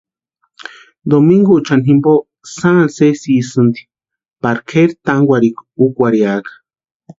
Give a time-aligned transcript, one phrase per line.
[1.09, 2.11] Domiguchani jimpo
[2.55, 3.81] sáni sésisïnti
[4.41, 6.51] parika kʼeri tánkwarhikwa úkwarhiaka.